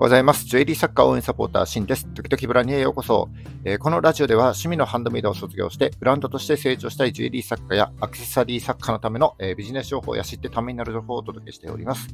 [0.00, 0.44] おはようございます。
[0.44, 2.06] ジュエリー作家応援サポーター、シンです。
[2.14, 3.28] 時々ブランニへようこそ、
[3.64, 12.06] えーこのラジオでは趣味のハンドメイドを卒業して、ブランドとして成長したいジュエリー作家やアクセサリー作家のための、えービジネス情報や知ってためになる情報をお届けしております。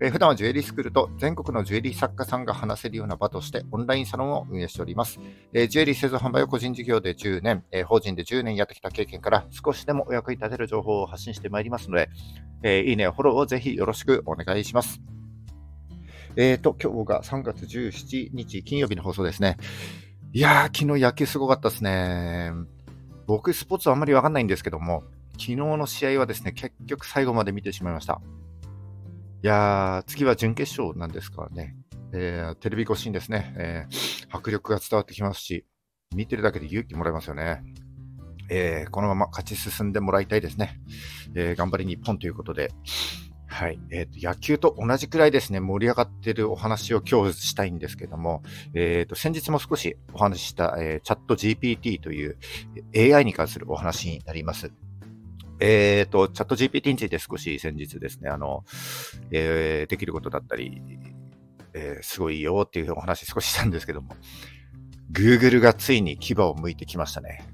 [0.00, 5.20] えー普段はジュエリースクールと全国のジュエリー作家さんが話せるような場としてオンラインサロンを運営しております。
[5.52, 12.10] えジュエリー製造販売を個人事業で10年、え法人で10年やってきた経験から少しでもお役に立てる情報を発信してまいりますので、
[12.64, 15.00] えいいね、フォローをぜひよろしくお願いします。
[16.36, 19.56] えーと、今日が3月17日金曜日の放送ですね。
[20.32, 22.52] いやー、昨日野球すごかったですね。
[23.26, 25.02] 僕、スポーツはあんまりわかんないんですけども、
[25.32, 28.20] 昨日の試合はですね、結局最後まで見てしまいました。
[29.42, 31.76] いやー、次は準決勝なんですからね。
[32.12, 35.66] えーテレビ越しにですね、えー迫力が伝わってきますし、
[36.14, 37.62] 見てるだけで勇気もらえますよね。
[38.48, 40.80] えーこのまま勝ち進んでもらいたいですね。
[41.34, 42.70] え頑張り日本ということで、
[43.50, 43.80] はい。
[43.90, 48.42] えっ、と、野球と同じくらいですね、盛り上がってるお話を今日したいんですけども、
[48.74, 52.38] えっ、と、先日も少しお話しした、えーチャット GPT という
[52.96, 54.72] AI に関するお話になります。
[55.58, 58.64] えっ、と、チャット GPT について少し先日ですね、あの、
[59.32, 60.80] えーできることだったり、
[61.74, 64.14] えーすごいよっていうお話少ししたんですけども、
[65.12, 67.44] Google がついに牙を向いてきましたね。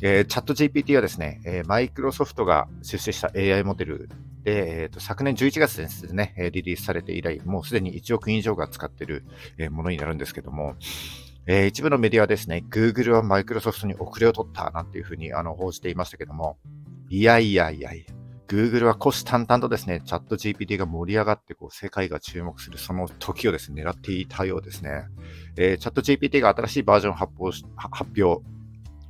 [0.00, 4.08] えーチャット GPT はですね、えーマイクロソフトが出世した AI モデル
[4.42, 9.24] で、えーと昨年11月ですね、リリースされて以来、もうすでに1億人以上が使っている、
[9.70, 10.76] ものになるんですけども、
[11.46, 16.58] えー一部のメディアはですね、Google はマイクロソフトに遅れを取ったなんていうふうにあの報じていましたけども、
[17.08, 18.14] いやいやいやいや、
[18.48, 25.04] Google は虎視眈々とですね、チャット GPT が盛り上がってこう世界が注目するその時をですね、狙っていたようですね。
[25.56, 28.42] えーチャット GPT が新しいバージョン発表し発表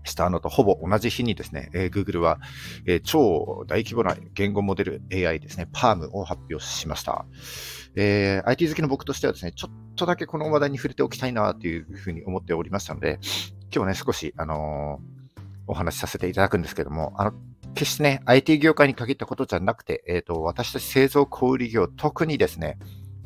[0.08, 2.40] したのとほぼ同じ日にですね、えー Google は、
[2.86, 7.24] えー超大規模な言語モデル AI ですね、PALM を発表しました。
[7.94, 13.18] えー IT 好きの僕としてはですね、ちょっとだけこの話題に触れておきたいなというふうに思っておりましたので、
[13.74, 15.18] 今日ね、少し、あのー
[15.68, 17.32] お話しさせていただくんですけども、あの、
[17.74, 22.78] 決してね、IT 業界に限ったことじゃなくて、えっ、と、私たち製造小売業、特にですね、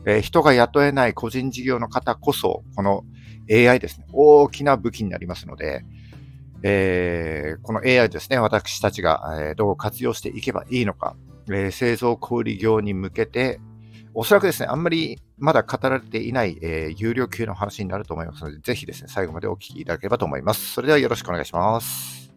[0.05, 3.05] えー人が雇えない個人事業の方こそ、この
[3.51, 5.85] AI ですね、大きな武器になりますので、
[6.63, 11.17] えーこの AI ですね、私たちが、えどう活用していけばいいのか、
[11.49, 13.61] えー製造小売業に向けて、
[14.15, 20.73] おそらくですね、あんまりまだ語られていない、えー有料級の話になると思いますので、ぜひですね、最後までお聞きいただければと思います。
[20.73, 22.32] それではよろしくお願いします。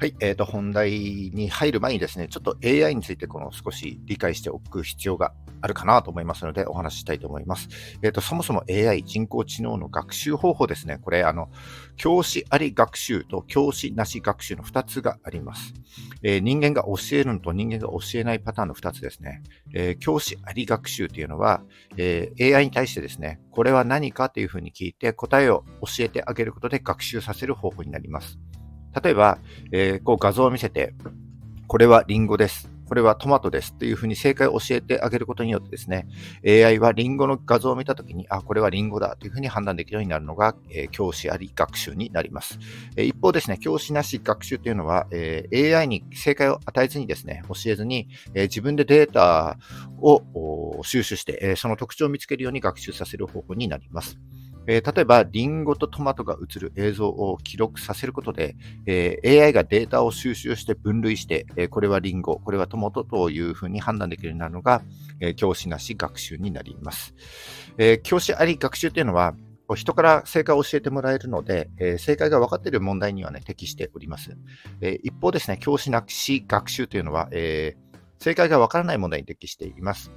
[0.00, 0.92] はい、えーと、本題
[1.34, 7.68] に入る前にですね、ちょっと AI についてこの少し理解しておく必要があるかなと思いますので、お話ししたいと思います。
[8.00, 10.96] えーと、そもそも AI、人工知能の学習方法ですね。
[11.02, 11.50] これ、あの、
[11.96, 15.74] 教師あり学習と教師なし学習の2つがあります。
[16.22, 19.42] えー人間が教えるのと人間が教えないパターンの2つですね。
[19.74, 21.62] えー教師あり学習というのは、
[21.98, 28.38] え AI に対してですね、これは何かというふうに聞いて答えを教えてあげることで学習させる方法になります。
[29.02, 29.38] 例えば、
[29.72, 30.94] えーこう画像を見せて、
[31.66, 32.70] これはリンゴです。
[32.90, 36.08] これはトマトですっていうふうに正解を教えてあげることによってですね、
[36.44, 42.58] AI はリンゴの画像を見たときに、あ、これはリンゴだというふうに判断できるようになるのが、えー教師あり学習になります。
[42.96, 49.56] えー一方ですね、教師なし学習というのは、えー AI に正解を与えずにですね、教えずに、え自分でデータ
[50.00, 54.18] を収集して、えその特徴を見つけるように学習させる方法になります。
[54.66, 58.56] えー例えば、リンゴとトマトが映る映像を記録させることで、
[58.86, 64.82] えー AI がデータを収集して分類して、えーこれはリンゴ、これはトマトというふうに判断できるようになるのが、
[65.20, 67.14] えー教師なし学習になります。
[67.78, 69.34] えー教師あり学習というのは、
[69.76, 74.36] 人から正解を教えてもらえるので、えー正解が分かっている問題にはね、適しております。
[74.80, 77.90] えー一方ですね、教師なし学習というのは、えー
[78.22, 80.12] 正解が分からない問題に適しています。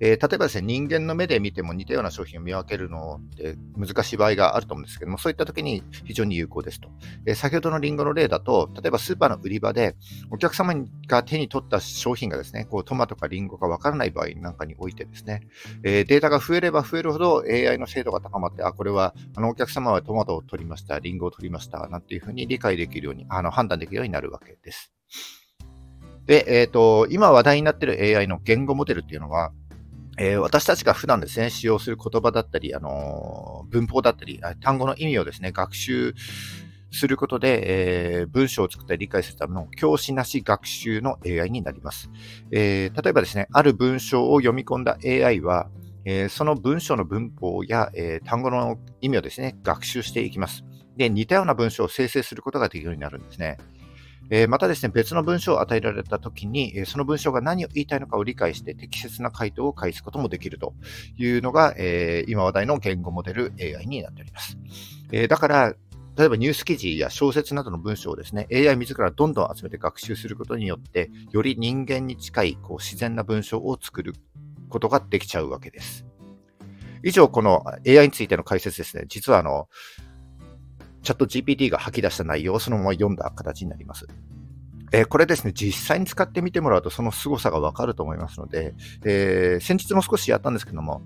[0.00, 6.88] えー例えばですね、人間の目で見ても似たような商品を見分けるのって難しい場合があると思うんですけども、そういった時に非常に有効ですと。
[7.26, 9.96] えー先ほどのリンゴの例だと、例えばスーパーの売り場で
[10.30, 10.74] お客様
[11.06, 15.42] が手に取った商品がですね、こうトマトかリンゴかわからない場合なんかにおいてですね、
[15.82, 24.92] えーデータが増えれば増えるほど AI の精度が高まって、あ、これはあのお客様はトマトを取りました、リンゴを取りました、なんていうふうに理解できるように、あの判断できるようになるわけです。
[26.26, 29.52] で、えっ、と、今話題になっている AI の言語モデルっていうのは、
[30.18, 36.14] えー私たちが普段ですね、使用する言葉だったり、あのー文法だったり、単語の意味をですね、学習
[36.90, 42.10] することで、えー文章を作ったり理解するための教師なし学習の AI になります。
[42.50, 45.68] え例えばですね、ある文章を読み込んだ AI は、
[46.04, 50.64] えその文章の文法や、え単語の意味をですね、学習していきます。
[50.96, 53.58] で、似たような文章を生成することができるようになるんですね。
[54.30, 60.74] えまたですね、別の文章を与えられたときに、えその文章が何を言いたいのかを理解して適切な回答を返すこともできると
[61.16, 64.58] いうのが、え今話題の言語モデル AI になっております。
[65.12, 65.74] えだから、
[66.16, 74.14] 例えばニュース記事や小説などの文章をですね、AI 自らどんどん集めて学習することによって、より人間に近いこう自然な文章を作る
[74.70, 76.06] ことができちゃうわけです。
[77.02, 79.04] 以上、この AI についての解説ですね。
[79.08, 79.68] 実はあの、
[81.06, 84.06] チャット GPT が吐き出した内容をそのまま読んだ形になります。
[84.92, 88.74] えー、これですね、実際に使ってみてもらうとその凄さがわかると思いますので、
[89.04, 91.02] えー、先日も少しやったんですけども、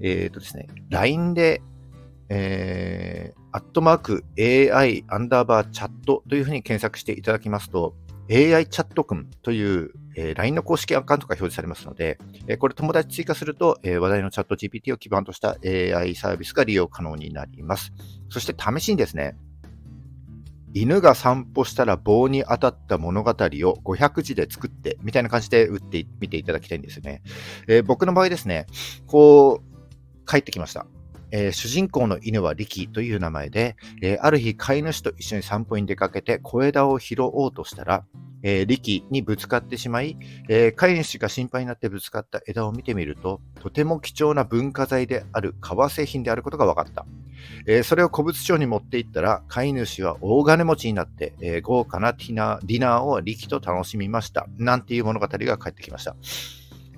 [0.00, 1.62] えっ、ー、とですね、LINE で、
[2.30, 7.94] えー、アットマーク AI アンダーバーチャットというふうに検索していただきますと、
[8.30, 17.92] AI チャットくんという、えー、LINE の公式アカウントが表示されますので、えー、これ友達追加すると、えー、話題のチャット GPT を基盤とした AI サービスが利用可能になります。
[18.30, 19.36] そして試しにですね、
[20.72, 23.34] 犬が散歩したら棒に当たった物語を
[23.84, 27.22] 500字で作って、みたいな感じで打ってみていただきたいんですよね。
[27.68, 28.66] え、僕の場合ですね、
[29.06, 30.86] こう、帰ってきました。
[31.30, 38.04] えー、主人公の犬はリキという名前で、えー、ある日飼い主と一緒に散歩に出かけて小枝を拾おうとしたら、
[38.42, 40.18] えー、リキにぶつかってしまい、
[40.48, 47.06] えー、飼い主が心配になってぶつかった枝を見てみると、とても貴重な文化財である革製品であることが分かった。
[47.66, 54.46] えー、それを古物商に持って行ったら、飼い主は大金持ちになって、えー、豪華なディナーディナーをリキと楽しみました。
[54.58, 56.14] なんていう物語が返ってきました。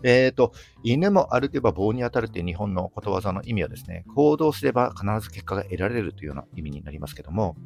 [0.02, 0.52] えっ、ー、と、
[0.82, 7.56] 犬も歩けば棒に当たるという日本のことわざの意味はですね、行動すれば必ず結果が得られるというような意味になりますけども、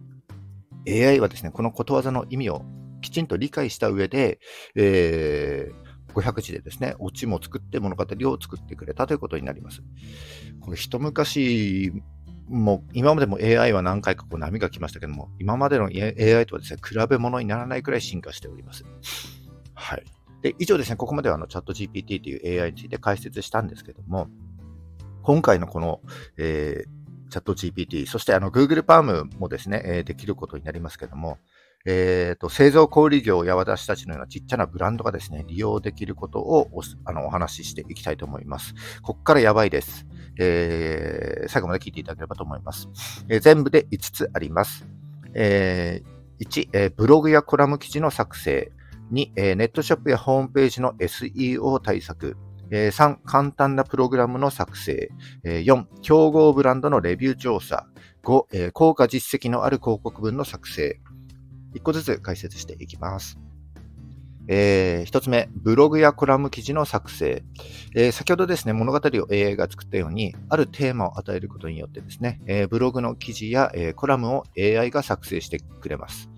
[0.88, 2.64] AI はですね、このことわざの意味を
[3.00, 4.38] きちんと理解した上で、
[4.74, 9.82] えー、500字でですね、オチも作って物語を作ってくれたということになります。
[10.60, 11.92] これ一昔
[12.48, 18.84] も今までも AI は何回かこう波が来ましたけども、今までの AI とはですね、比べ物にならないくらい進化しております。
[19.74, 20.04] はい。
[20.42, 24.28] で、以上ですね、ここまではあのチャット GPT という AI について解説したんですけども、
[25.22, 26.00] 今回のこの、
[26.38, 31.38] えー、チャット GPT、そしてあの Google パームもですね、えー、できることになりますけども、
[31.86, 38.74] えーと、製造小売業や私たちのようなちっちゃなブランドがですね、利用できることをおあのお話ししていきたいと思います。
[39.02, 40.06] ここからやばいです。
[40.38, 42.88] えー、最後まで聞いていただければと思います。
[43.28, 44.86] えー、全部で5つあります。
[45.32, 48.72] えー、1、えー、ブログやコラム記事の作成。
[49.12, 52.36] 2、えー、ネットショップやホームページの SEO 対策。
[52.72, 55.10] えー、3、簡単なプログラムの作成。
[55.44, 57.86] えー、4、競合ブランドのレビュー調査。
[58.22, 61.00] 5、えー、効果実績のある広告文の作成。
[61.74, 63.38] 1個ずつ解説していきます。
[64.52, 67.42] えー、一つ目、ブログやコラム記事の作成。
[67.94, 76.29] えー、先ほどですね、物語を AI が作ったように、あるテーマを与えることによってですね、えー、ブログの記事や、えコラムを AI が作成してくれます。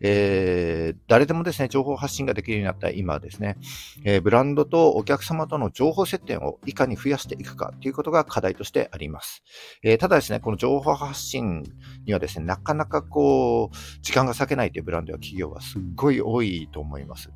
[0.00, 3.56] えー、誰でもですね、情報発信ができるようになった今ですね、
[4.04, 9.42] えー、ブランドとお客様との情報接点をいかに増やしていくかということが課題としてあります。
[9.82, 11.64] えー、ただですね、この情報発信
[12.06, 17.30] にはですね、なかなかこう、時間が割けないというブランドや企業はすっごい多いと思います。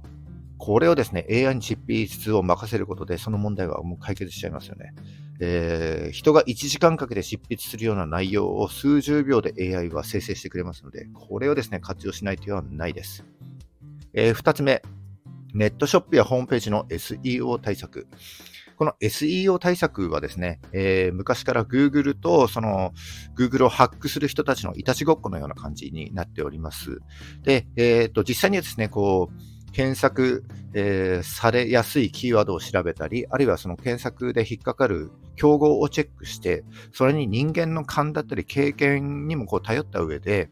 [0.59, 4.93] これをですね、AI に執筆を任せることで、その問題はもう解決しちゃいますよね。
[5.41, 13.25] えー、人が1時間かけて執筆するような内容を数十秒で AI は生成してくれますので、これをですね、活用しない手はないです。
[14.13, 14.83] えー、2つ目、
[15.55, 18.09] ネットショップやホームページの SEO 対策。
[18.77, 22.93] この SEO 対策はですね、えー、昔から Google とその
[23.37, 27.01] Google をハックする人たちのいたちごっこのような感じになっております。
[27.43, 30.45] で、えっ、と、実際にはですね、こう、検索、
[30.75, 40.51] えー、されやすいキーワードを調べたり、あるいはその検索で引っかかる競合をチェックして、それに人間の勘だったり経験にもこう頼った上で、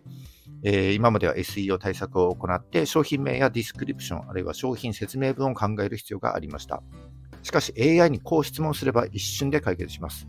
[0.62, 6.82] えー、今までは SEO 対策を行って、商品名やディスクリプション、あるいは商品説明文を考える必要がありました。
[7.42, 10.26] しかし AI にこう質問すれば一瞬で解決します。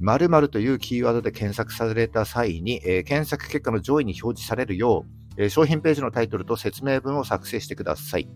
[0.00, 8.28] 〇〇というキーワードで検索された際に、えー、検索結果の上位に表示されるよう、え商品ページのタイトルと説明文を作成してください。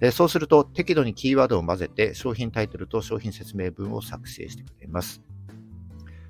[0.00, 5.20] えそうすると適度にキーワードを混ぜて商品タイトルと商品説明文を作成してくれます。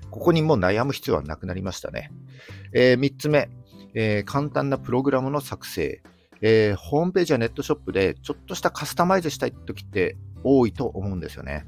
[0.09, 2.09] ここにもう悩む必要はなくなりましたね。
[2.73, 3.49] えー、3つ目、
[3.93, 6.01] えー、簡単なプログラムの作成。
[6.41, 11.65] えー、ホームページやネットショップでちょっとしたカスタマイズしたい時って多いと思うんですよね。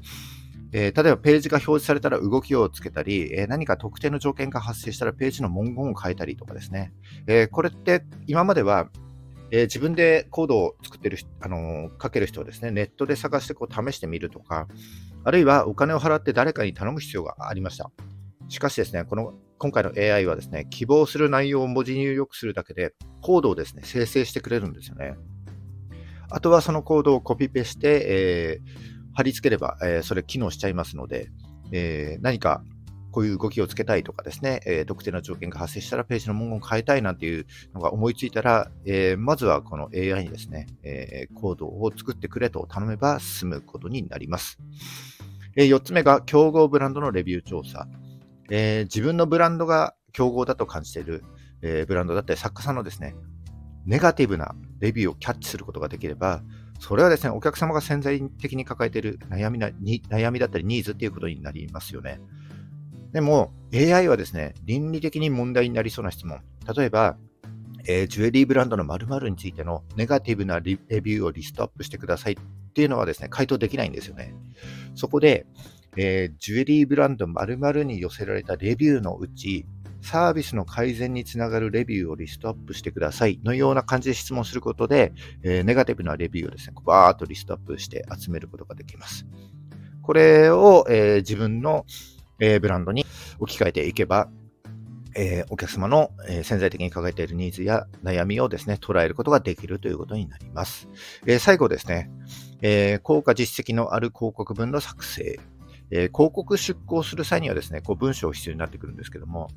[0.72, 6.92] えー、例えばページが表示されたら動きをつけたり、えー、何か特定の条件が発生したらページの文言を変えたりとかですね。
[7.26, 8.88] えー、これって今までは、
[9.50, 14.68] え自分でコードを作ってる、あの書ける人はですね、ネットで探してこう試してみるとか、
[15.24, 17.90] あるいはお金を払って誰かに頼む必要がありました。
[18.48, 25.14] しかしですね、この今回の AI はですね、希望する内容を文字入力するだけで、コードをですね、生成してくれるんですよね。
[26.30, 31.28] あとはそのコードをコピペして、えー、貼り付ければ、えー、それ機能しちゃいますので、
[31.72, 32.62] えー、何か
[33.10, 37.44] こういう動きをつけたいとかですね、えー、特定の条件が発生したらページの文言を変えたいなんていう
[37.74, 44.56] のが思いついたら、えー、まずはこの AI にですね、えー、コードを作ってくれと頼めば進むことになります。
[45.56, 47.88] えー、4つ目が競合ブランドのレビュー調査。
[48.50, 51.24] えー、自分のブランドが競合だと感じている、
[51.62, 53.16] えー、ブランドだったり作家さんのですね、
[53.84, 56.42] ネガティブなレビューをキャッチすることができれば、
[56.78, 62.20] それはですね、お客様が潜在的に抱えている悩みなに悩みだったりニーズっていうことになりますよね。
[63.12, 66.40] でも AI はですね、倫理的に問題になりそうな質問。
[66.76, 67.16] 例えば、
[67.86, 74.34] えー、ジュエリーブランドの〇〇についてのネガティブなレビューをリストアップしてくださいっていうのはですね、回答できないんですよね。
[74.94, 75.46] そこで、
[75.96, 79.66] えー、ジュエリーブランド〇〇に寄せられたレビューのうち、
[80.00, 85.12] サービスの改善につながるレビューをリストアップしてくださいのような感じで質問することで、
[85.42, 89.26] えー、ネガティブなレビューをですね、バーっとリストアップして集めることができます。
[90.02, 91.84] これを、えー、自分の
[92.40, 93.04] えー、ブランドに
[93.38, 94.28] 置き換えていけば、
[95.16, 100.88] え、お客様の、え、潜在的に抱えているニーズや悩みをですね、捉えることができるということになります。
[101.26, 102.10] え、最後ですね、
[102.62, 105.40] え効果実績のある広告文の作成。
[105.90, 109.48] え広告出稿する際にはですね、こう文章必要になってくるんですけども、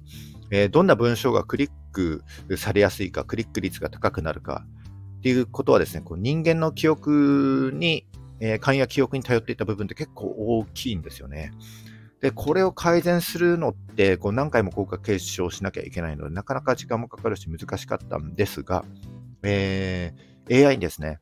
[0.49, 2.23] えどんな文章がクリック
[2.57, 4.65] されやすいか、クリック率が高くなるか
[5.19, 8.05] っていうことはですね、こう人間の記憶に、
[8.39, 11.51] え勘や記憶に頼っていた部分って結構大きいんですよね。
[12.21, 18.85] で、これを改善するのって、こう何回も効果検証しなきゃいけないので、なかなか時間もかかるし難しかったんですが、
[19.43, 21.19] えー、AI にですね、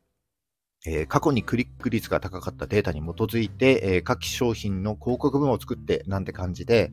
[0.92, 6.90] えー、過去にクリック率が高かったデータに基づいて、えー、各商品の広告文を作ってなんて感じで、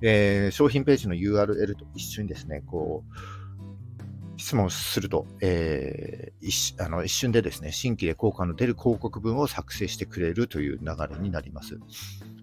[0.00, 11.78] えー、商品ページの URL と一緒にですね、こう、質問すると、え、一あの一瞬でですね、新規で効果の出る広告文を作成してくれるという流れになります。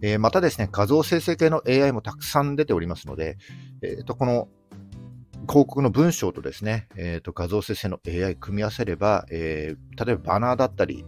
[0.02, 3.38] え、またですね、画像生成系の AI もたくさん出ておりますので、
[3.82, 4.48] えー、とこの
[5.50, 11.06] 広告の文章とですね、えー、と画像生成の AI 組み合わせれば、えー、例えばバナーだったり、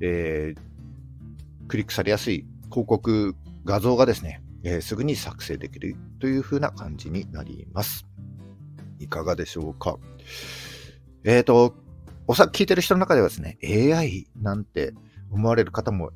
[0.00, 8.06] えー、クリックされやすい広告画像がですね、えー、すぐに作成できるというふうな感じになります。
[9.00, 9.98] いかがでしょうか？
[11.24, 11.74] えっ、ー、と、
[12.28, 14.94] おそらく聞いてる人の中ではですね、AI なんて
[15.32, 16.12] 思われる方も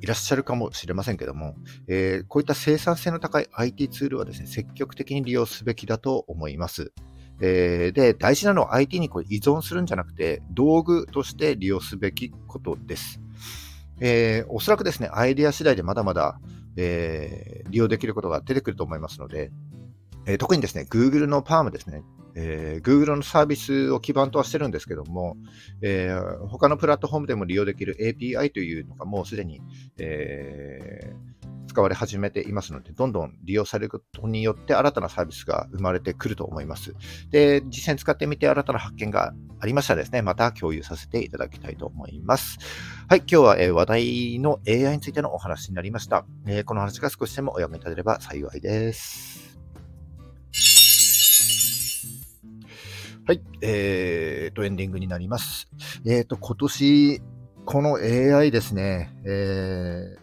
[0.00, 1.54] いらっしゃるかもしれませんけども、
[1.86, 6.92] えー、こういった生産性の高い IT ツールはですね、積極的に利用すべきだと思います。
[7.40, 13.20] えー、で、大事なのは IT にこれ依存するんじゃなくて、道具として利用すべきことです。
[14.00, 16.40] えー、おそらくですね、アイデア次第でまだまだ、
[16.76, 19.50] えー、利用できることが出てくると思いますので、
[20.30, 22.02] えー、特にですね、Google の Palm ですね、
[22.36, 25.36] えー、Google のサービスを基盤とはしてるんですけども、
[25.82, 29.60] えー、他のプラットフォームでも利用できる API というのがもうすでに、
[29.98, 36.94] えー、使われ始めていますので、どんどん利用されることによって新たなサービスが生まれてくると思います。
[37.30, 42.58] で、実際に使ってみて新たな発見がありましたらですね、また共有させていただきたいと思います。
[43.08, 46.24] はい、今日は、え、話題の AI についてのお話になりました。
[46.46, 49.49] え、この話が少しでもお役に立てれば幸いです。
[53.26, 55.68] はい、えーと、エンディングになります。
[56.06, 57.22] えーと、今年、
[57.64, 60.18] この AI ですね、えー、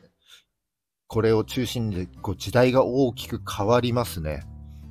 [1.08, 4.44] これを中心にこう時代が大きく変わりますね。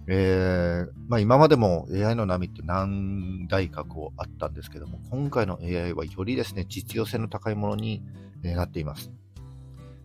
[0.09, 8.03] えーまあ、今までも AI の波って何台かこうあったんですけども、今回の AI はよりですね、実用性の高いものに
[8.43, 9.11] なっています。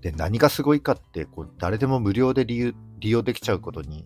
[0.02, 4.04] で、何がすごいかって、こう誰でも無料で利用できちゃうことに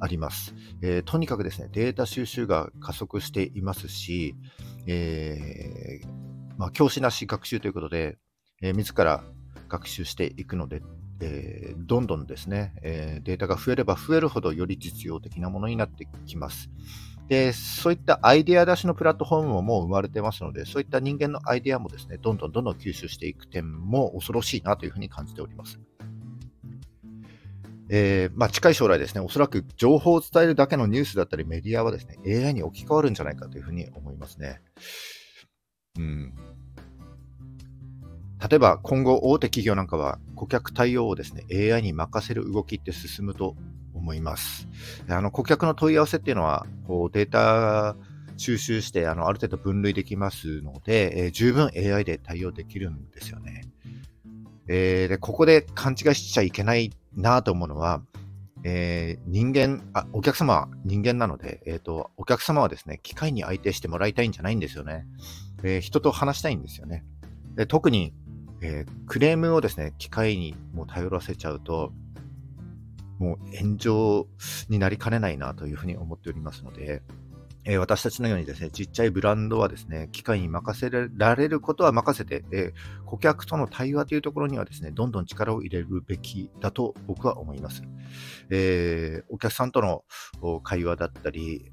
[0.00, 4.36] あります、えー、とにかくですね、データ収集が加速していますし、
[4.86, 8.18] えー、まあ、教師なし学習ということで、
[8.62, 9.24] えー、自ら
[9.68, 10.82] 学習していくので、
[11.20, 16.70] えー、どんどんですね、えー、データが増えれば増えるほどより実用的なものになってきます。
[17.32, 25.80] で、そういったアイデア出しのプラットフォームももう生まれてますので、そういった人間のアイデアもですね、どんどんどんどん吸収していく点も恐ろしいなというふうに感じております。
[27.88, 34.60] えー、まあ、近い将来ですね、おそらく情報を伝えるだけのニュースだったりメディアはですね、AI に置き換わるんじゃないかというふうに思いますね。
[35.96, 36.34] うん。
[38.46, 43.56] 例えば今後大手企業なんかは顧客対応をですね、AI に任せる動きって進むと
[44.02, 44.68] 思います。
[45.08, 47.96] あの顧客の問い合わせっていうのは、こうデータ
[48.36, 53.62] 収集してあのある程度分類できますので、えー、十分 AI で対応できるんですよね。
[54.68, 58.02] えー、でここで勘違いしちゃいけないなと思うのは、
[58.64, 65.06] えー、人間あ、お客様は人間なので、えーと、お客様はですね、機械に相手してもらいたいんじゃないんですよね。
[65.62, 67.04] えー、人と話したいんですよね。
[67.54, 68.12] で特に、
[68.62, 71.92] えー、クレームをですね、機械にも頼らせちゃうと、
[73.22, 74.26] もう炎上
[74.68, 77.02] になりかねないなというふうに思っておりますので、
[77.64, 87.82] えー、私たちのようにですね、ちっちゃいブランドはですね、機械に任せられることは任せて、えー、顧客との対話というところにはですね、どんどん力を入れるべきだと僕は思います。
[88.50, 90.02] えー、お客さんとの
[90.64, 91.70] 会話だったり、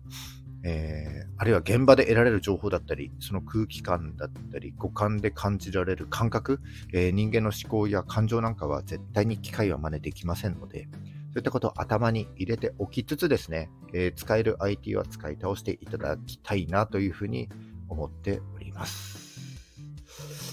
[0.63, 6.60] えー、あるいは現場で得られる情報だったり、その空気感だったり、五感で感じられる感覚、
[6.94, 10.88] えー、人間の思考や感情なんかは絶対に機械は真似できませんので、
[11.32, 17.50] そういったことを頭に入れておきつつですね、えー、使える IT は使い倒していただきたいなというふうに
[17.88, 19.30] 思っております。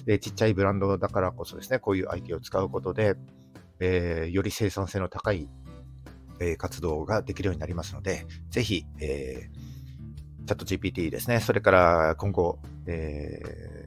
[0.07, 3.17] えちっちゃいブランドだからこそですね、こういう IT を使うことで、
[3.81, 5.49] えー、より生産性の高い、
[6.41, 13.87] えー、活動ができるようになりますので、ぜひ、えー、チャット GPT ですね、それから今後、え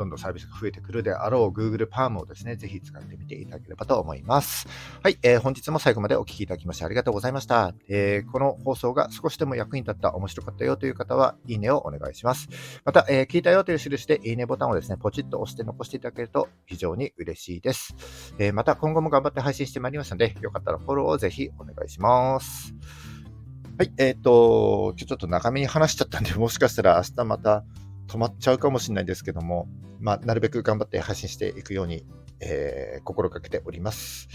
[0.00, 4.66] どんどんサービスが増えてくるであろう Google Palm をですね、ぜひ使ってみていただければと思います。
[5.02, 7.74] はい、えー、本日も最後までお聴きいただきましてありがとうございました。
[7.86, 12.48] えー、この放送が少しでも役に立った、面白かったよという方は、いいねをお願いします。
[12.86, 17.94] また、えー、聞いたよという印で、いいねボタンをですね、ポチッと押して残していただけると非常に嬉しいです。
[18.38, 22.74] えまた、今後も頑張って配信してまいりますので、よかったらフォローをぜひお願いします。
[23.76, 27.64] はい、えっ、と、今日ちょっと長めに話しちゃったんで、もしかしたら明日また
[28.10, 29.68] 止まっちゃうかもしれないですけども、
[30.00, 32.04] まあ、なるべく頑張って配信していくように、
[32.40, 34.28] えー、心がけております。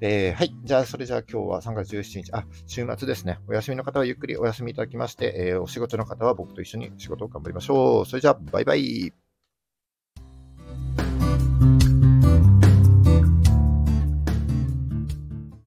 [0.00, 0.56] えー、はい。
[0.64, 3.38] じゃあ、それじゃあ今日は3月17日、あ、週末ですね。
[3.46, 8.06] お休みの方はゆっくりお休みいただきまして、えー、お仕事の方は僕と一緒に仕事を頑張りましょう。
[8.06, 9.12] それじゃあ、バイバイ。